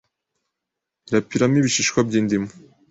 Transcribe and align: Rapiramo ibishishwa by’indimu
Rapiramo 1.13 1.55
ibishishwa 1.59 1.99
by’indimu 2.07 2.49